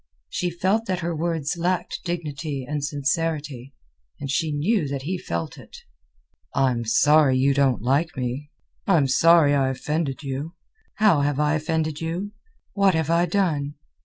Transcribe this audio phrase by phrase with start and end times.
[0.29, 3.75] She felt that her words lacked dignity and sincerity,
[4.19, 5.77] and she knew that he felt it.
[6.55, 8.49] "I'm sorry you don't like me.
[8.87, 10.55] I'm sorry I offended you.
[10.95, 12.31] How have I offended you?
[12.73, 13.75] What have I done?